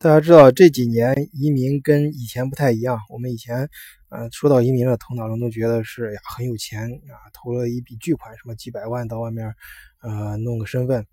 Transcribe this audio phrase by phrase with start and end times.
[0.00, 3.00] 大家知道这几年移民跟以前不太一样。
[3.10, 3.68] 我们以前，
[4.10, 9.52] 呃，说到移民了，头脑中都觉得是呀很有钱啊，投了一笔巨款，什么几百万到外面，
[10.00, 11.04] 呃，弄个身份。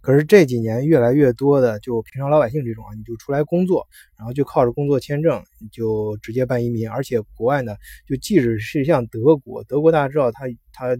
[0.00, 7.76] 可是这几年越来越多的，就平常老百姓这种啊，你就出来工作，然后就靠着工作签证就直接办移民，而且国外呢，
[8.08, 10.96] 就即使是像德国，德国大家知道，它它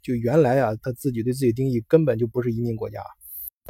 [0.00, 3.00] 就原来啊，他自己对自己定义根本就不是移民国家。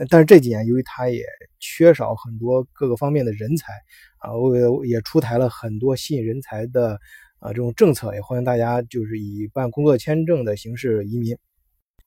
[0.08, 1.24] 但是这几年，由于它也
[1.60, 3.72] 缺少很多各个方面的人才
[4.18, 6.98] 啊，我也出台了很多吸引人才的
[7.38, 11.36] 啊这种政策，也欢迎大家就是以办工作签证的形式移民。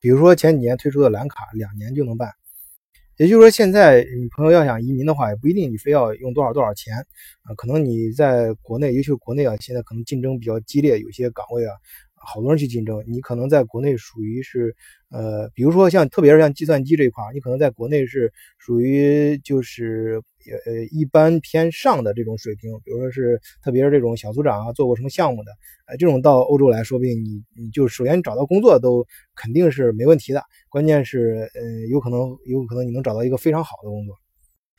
[0.02, 2.30] 比如说前几年推出的蓝卡，两年就能办。
[3.16, 6.94] 也就是说，现在你朋友要想移民的话，也不一定你非要用多少多少钱
[7.44, 11.74] 啊，可能你在国内，尤其是国内啊，现在可能竞争比较激烈，有些岗位啊。
[12.20, 14.76] 好多人去竞争，你可能在国内属于是，
[15.10, 20.22] 呃，比如说像特别是像计算机这一块你可能在国内是属于就是
[20.66, 25.52] 呃一般偏上的这种水平，比如说是特别是这种小组长啊，做过什么项目的，
[25.86, 34.16] 呃，这种到欧洲来说不定你你就首先找到工作都肯定是没问题的，关键是呃有可能有可能你能找到一个非常好的工作。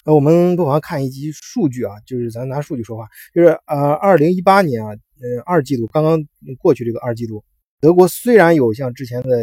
[0.04, 4.92] 呃，我们不妨看一集数据啊，就是咱拿数据说话，就是呃二零一八年啊。
[5.20, 6.24] 呃，二季度刚刚
[6.58, 7.42] 过去，这个二季度，
[7.80, 9.36] 德国虽然有像之前的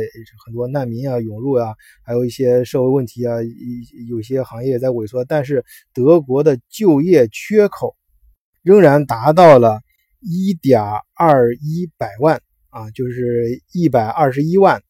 [0.45, 3.35] 很多难民啊涌入啊，还有一些社会问题啊，
[4.07, 7.93] 有些行业在萎缩，但是德国的就业缺口
[8.61, 9.81] 仍然达到了
[10.21, 10.81] 一点
[11.13, 14.81] 二一百万啊，就是一百二十一万，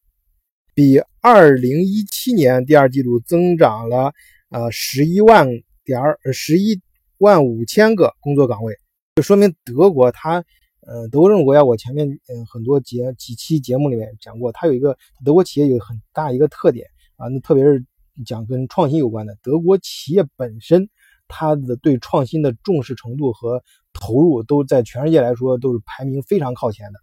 [0.76, 4.14] 比二零一七年第二季度增长了
[4.52, 5.48] 呃十一万
[5.84, 6.00] 点
[6.32, 6.80] 十一
[7.18, 8.76] 万五千个工作岗位，
[9.16, 10.46] 就说明德国它。
[10.88, 17.84] 呃，德国这种国家，我前面嗯很多节几期节目里面讲过，它有一个德国企业有很大一个特点啊，那特别是
[18.26, 20.88] 讲跟创新有关的，德国企业本身
[21.28, 23.64] 它的对创新的重视程度和
[23.94, 27.00] 投入都在全世界来说都是排名非常靠前的，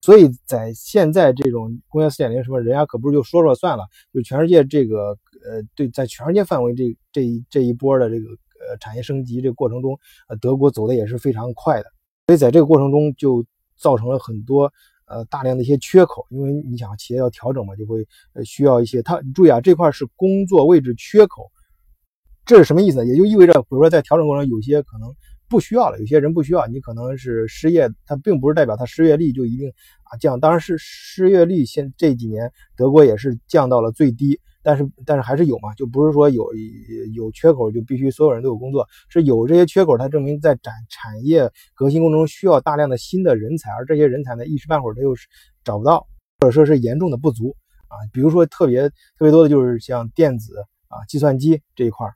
[0.00, 8.26] 所以在现在这种工业四点零什么，人家可不是就说说算了，就全世界这个呃对，在全世界范围这这一这一波的这个
[8.68, 11.90] 呃产业升级这个过程中，呃德国走的也是非常快的。
[12.26, 13.44] 所以在这个过程中，就
[13.76, 14.72] 造成了很多
[15.06, 19.02] 呃大量的一些缺口，因为你想企业要调整嘛，就会呃需要一些。
[19.02, 21.50] 它注意啊，这块是工作位置缺口，
[22.46, 23.06] 这是什么意思？
[23.06, 25.14] 也就意味着，比如说在调整过程中，有些可能
[25.50, 29.68] 不需要了，有些人不需要，你可能是失业，它并不是代表它失业率就一定
[30.04, 30.40] 啊降。
[30.40, 34.40] 当然是失业率现这几年德国也是降到了最低。
[34.64, 36.48] 但是但是还是有嘛，就不是说有
[37.14, 45.28] 有缺口就必须所有人都有工作，是有这些缺口，它证明在展产业革新过程中需要大量的新的人才，而这些人才呢一时半会儿他又是
[45.62, 46.08] 找不到，
[46.40, 47.54] 或者说是严重的不足
[47.88, 47.94] 啊。
[48.12, 52.14] 比如说特别特别多的就是像电子啊、计算机这一块儿。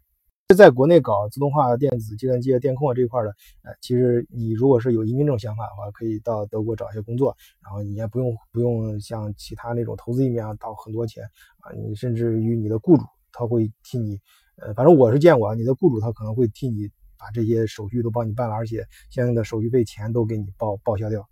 [0.57, 3.29] 在国内搞自动化电子、计算机、电控这一块的，
[3.65, 11.23] 呃，其实你如果是有移民这种想法的话，可以到德国找一些工作，然后你也不用不用像其他那种投资移民啊，倒很多钱
[11.61, 14.19] 啊，你甚至于你的雇主他会替你，
[14.57, 16.89] 呃，反正我是见过，你的雇主他可能会替你
[17.19, 21.29] 把这些手续都帮你办了，而且相应的手续费钱都给你报报销掉，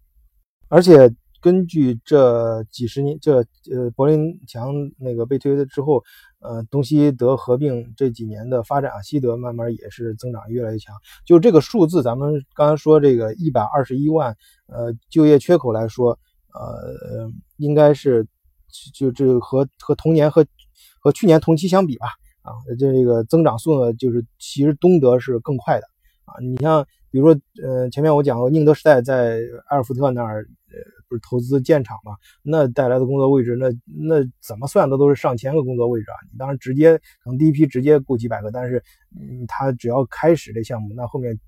[0.69, 1.10] 而且。
[1.41, 3.36] 根据这几十年，这
[3.70, 6.02] 呃柏林墙那个被推了之后，
[6.41, 10.97] 呃东西德合并这几年的发展啊，西德慢慢也是增长越来越强。
[11.24, 14.34] 就这个数字，咱们刚才说这个一百二十一万
[14.66, 16.19] 呃就业缺口来说，
[16.54, 18.26] 呃应该是
[18.94, 20.44] 就这和和同年和
[21.00, 22.08] 和去年同期相比吧，
[22.42, 25.86] 啊这这个增长速度就是其实东德是更快的
[26.24, 26.41] 啊。
[26.41, 30.47] 你像比如说呃前面我讲过宁德时代在埃尔福特那儿。
[31.08, 32.16] 不是投资建厂嘛？
[32.42, 36.16] 那带来的工作位置，那那怎么算的都是上千个工作位置啊！
[36.32, 38.82] 你当然直接可能第一批直接雇几百个，但是
[39.18, 41.38] 嗯，他只要开始这项目，那后面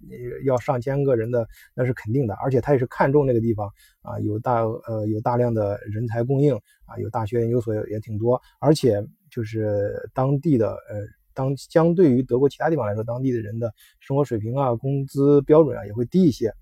[0.44, 2.34] 要上千个人的那是肯定的。
[2.34, 3.68] 而且他也是看中那个地方
[4.02, 6.54] 啊，有大呃有大量的人才供应
[6.86, 11.04] 啊，有大学研究所也挺多，而且就是当地的呃
[11.34, 16.52] 当相对于德国其他地方来说，当地的人的生活水平啊、工资标准啊也会低一些。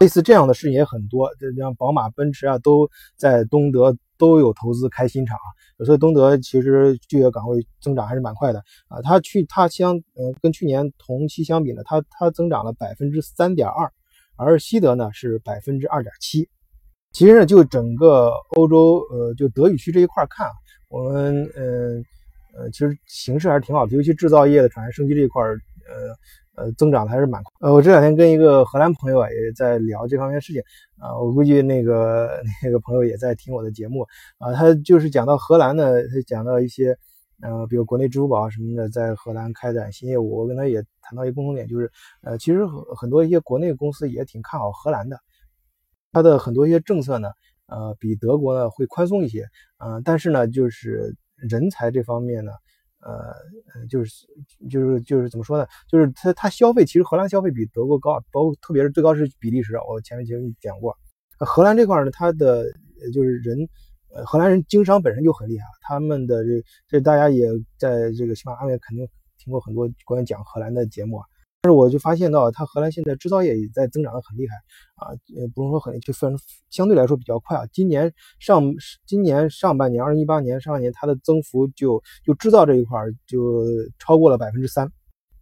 [0.00, 5.38] 类似这样的事情也很多，就像宝马、奔驰啊，都在东德都有投资开新厂，
[5.84, 9.02] 所以东德其实就业岗位增长还是蛮快的啊。
[9.02, 13.92] 它去它相呃跟去年同期相比呢，它它增长了百分之三点二，
[14.36, 16.48] 而西德呢是百分之二点七。
[17.12, 20.48] 其实呢，就整个欧洲呃就德语区这一块看，
[20.88, 22.02] 我们嗯
[22.56, 26.16] 呃其实形势还是挺好的，尤其制造业的产业升级这一块呃。
[26.60, 27.50] 呃，增长的还是蛮快。
[27.60, 30.62] 呃，我这两天跟一个荷兰朋友啊，也在聊这方面事情
[30.98, 31.18] 啊。
[31.18, 32.28] 我估计那个
[32.62, 34.06] 那个朋友也在听我的节目
[34.38, 34.52] 啊。
[34.52, 36.94] 他就是讲到荷兰呢，他讲到一些
[37.40, 41.90] 呃，比如国内支付宝什么的在荷兰开展新业务，我跟他也谈到一个共同点，就是
[42.22, 45.18] 呃，其实很很多一些国内公司也挺看好荷兰的，
[46.12, 47.30] 它的很多一些政策呢，
[47.68, 49.46] 呃，比德国呢会宽松一些，
[49.78, 52.52] 呃，但是呢，就是人才这方面呢。
[53.00, 54.26] 呃，就是
[54.70, 55.66] 就是就是怎么说呢？
[55.88, 59.74] 就是他他消费，其实荷兰消费比德国高，包括特别是最高是比利时。
[59.88, 60.96] 我前面前面讲过，
[61.38, 62.64] 荷兰这块呢，它的
[63.12, 63.68] 就是人，
[64.14, 67.48] 呃，荷兰人经商本身就很厉害，他们的这这大家也
[67.78, 69.08] 在这个喜马拉雅肯定
[69.38, 71.24] 听过很多关于讲荷兰的节目啊。
[71.62, 74.54] 但是我就发现到，它荷兰现在制造业也在增长的很厉害
[74.96, 76.34] 啊，呃，不能说很，就分
[76.70, 77.66] 相对来说比较快啊。
[77.70, 78.62] 今年上
[79.06, 83.62] 今年上半年，二零一八年上半年，它的增幅就就制造这一块就
[83.98, 84.90] 超过了百分之三。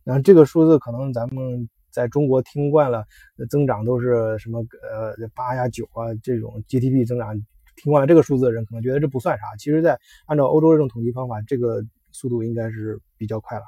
[0.02, 3.04] 然后这个数字可能咱们在中国听惯了，
[3.48, 4.58] 增长都是什么
[4.90, 7.36] 呃八呀九啊这种 GDP 增长，
[7.76, 9.44] 听惯了这个数字的人可能觉得这不算啥。
[9.56, 11.80] 其实，在按照欧洲这种统计方法，这个
[12.10, 13.62] 速度应该是比较快了。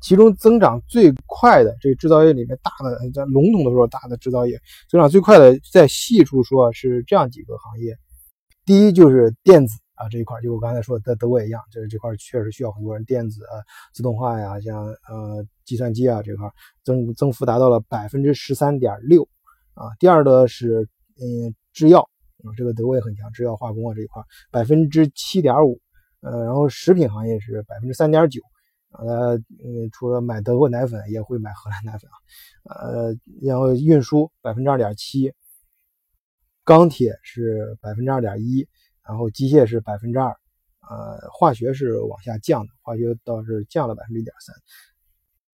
[0.00, 4.58] 其中增长最快的这制造业里面大的，在笼统的说，大的制造业
[4.88, 7.96] 增长最快的，在细处说是这样几个行业。
[8.64, 13.04] 第一就是电子啊这一块，就我刚才说的，在德国一样，就是这块确实需要很多人。
[13.04, 13.60] 电子啊，
[13.92, 16.48] 自动化呀，像呃计算机啊这块
[16.84, 19.28] 增增幅达到了百分之十三点六
[19.74, 19.88] 啊。
[19.98, 20.88] 第二的是
[21.20, 22.00] 嗯制药
[22.44, 25.80] 啊，这个德国也很强，制药化工啊这一块百分之七点五，
[26.20, 28.40] 呃，然后食品行业是百分之三点九。
[28.90, 32.16] 呃，嗯，除了买德国奶粉，也会买荷兰奶粉啊。
[32.74, 35.32] 呃，然后运输百分之二点七，
[36.64, 38.66] 钢铁是百分之二点一，
[39.06, 40.28] 然后机械是百分之二，
[40.88, 44.54] 呃，化学是往下降的，化学倒是降了百分之一点三。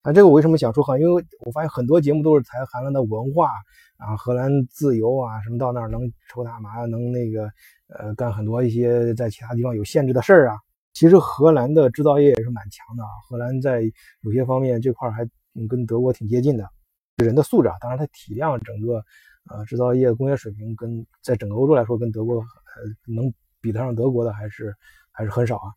[0.02, 0.98] 啊，这个我为什么想说哈？
[0.98, 3.50] 因为我发现很多节目都是谈荷兰的文化
[3.98, 7.50] 啊，荷兰自由啊，什么到那儿能抽大麻，能那个
[7.88, 10.56] 呃干很多一些在其他地方有限制的事儿啊。
[10.96, 13.82] 其实荷兰的制造业也是蛮强的啊，荷兰在
[14.22, 15.28] 有些方面这块还
[15.68, 16.66] 跟德国挺接近的，
[17.16, 19.04] 人的素质啊，当然它体量整个
[19.50, 24.74] 呃制造业工业水平跟在整个欧洲来说跟德国呃能比得上德国的还是
[25.12, 25.68] 还是很少啊。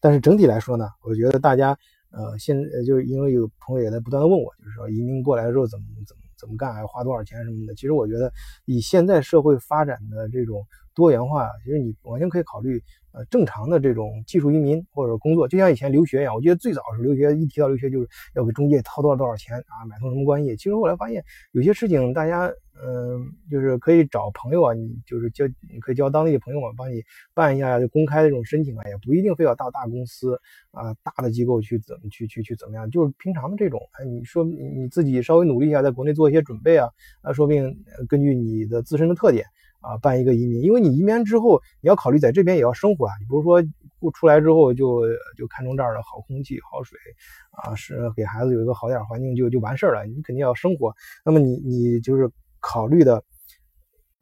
[0.00, 1.78] 但是整体来说呢，我觉得大家
[2.10, 7.74] 呃现就是因为有朋友也在不断的问我，就是说移民过来之后怎么怎么怎么干，要花多少钱什么的。
[7.74, 8.32] 其实我觉得
[8.64, 10.64] 以现在社会发展的这种
[10.94, 12.82] 多元化，其实你完全可以考虑。
[13.12, 16.34] 呃，正常的这种技术移民或者工作，就像以前留学一样。
[16.34, 20.54] 我觉得最早的时候留学，一提到留学就是要给中介掏多少多少钱啊，买通什么关系。
[20.56, 22.52] 其实后来发现，有些事情大家，
[22.84, 27.02] 嗯，就是可以找朋友啊，你就是交，你可以交当地的朋友嘛，帮你
[27.34, 30.40] 办一下就公开的这种申请啊，也不一定非要到大公司
[30.70, 36.88] 啊、大的机构去怎么去去去怎么样，就是平常的这种，哎，你说你自己稍微努力一下，在国内做一些准备啊，
[37.22, 37.76] 啊，说不定
[38.08, 39.44] 根据你的自身的特点。
[39.80, 43.12] 啊，办一个移民，因为你移民之后，你要考虑在这边也要生活啊。
[43.20, 43.62] 你不是说
[44.00, 45.04] 不出来之后就
[45.36, 46.98] 就看中这儿的好空气、好水
[47.52, 50.04] 啊，是给孩子有一个好点环境就就完事儿了。
[50.04, 50.92] 你肯定要生活。
[51.24, 52.28] 那么你你就是
[52.70, 53.24] 考虑的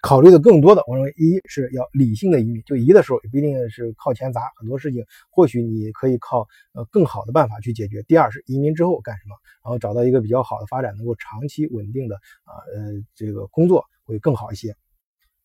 [0.02, 8.04] 考虑的更多的，我认为一是要理性的移民，就移的时候也不一定是靠钱砸，很多事情或许你可以靠呃更好的办法去解决。
[8.04, 9.34] 第二是移民之后干什么，
[9.64, 12.14] 然后找到一个比较好的发展，能够长期稳定的
[12.44, 14.76] 啊呃这个工作会更好一些。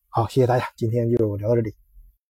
[0.08, 1.74] 好，谢谢大家，今天就聊到这里。